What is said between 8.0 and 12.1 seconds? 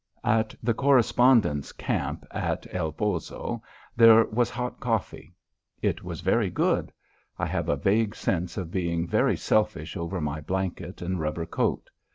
sense of being very selfish over my blanket and rubber coat.